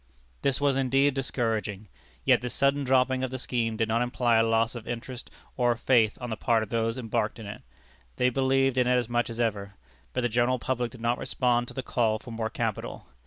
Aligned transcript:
This 0.41 0.59
was 0.59 0.77
indeed 0.77 1.13
discouraging. 1.13 1.87
Yet 2.25 2.41
this 2.41 2.55
sudden 2.55 2.83
dropping 2.83 3.23
of 3.23 3.29
the 3.29 3.37
scheme 3.37 3.77
did 3.77 3.87
not 3.87 4.01
imply 4.01 4.37
a 4.37 4.43
loss 4.43 4.73
of 4.73 4.87
interest 4.87 5.29
or 5.55 5.73
of 5.73 5.79
faith 5.79 6.17
on 6.19 6.31
the 6.31 6.35
part 6.35 6.63
of 6.63 6.69
those 6.69 6.97
embarked 6.97 7.37
in 7.37 7.45
it. 7.45 7.61
They 8.15 8.31
believed 8.31 8.79
in 8.79 8.87
it 8.87 8.95
as 8.95 9.07
much 9.09 9.29
as 9.29 9.39
ever. 9.39 9.75
But 10.11 10.21
the 10.21 10.27
general 10.29 10.57
public 10.57 10.89
did 10.89 11.01
not 11.01 11.19
respond 11.19 11.67
to 11.67 11.75
the 11.75 11.83
call 11.83 12.17
for 12.17 12.31
more 12.31 12.49
capital. 12.49 13.05